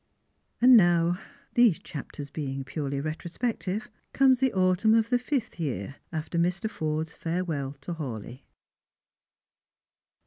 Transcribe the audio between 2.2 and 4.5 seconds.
being purely retrospective— comes